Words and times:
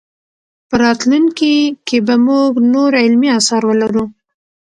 په 0.69 0.75
راتلونکي 0.83 1.53
کې 1.87 1.97
به 2.05 2.15
موږ 2.27 2.51
نور 2.73 2.91
علمي 3.03 3.29
اثار 3.39 3.63
ولرو. 3.67 4.05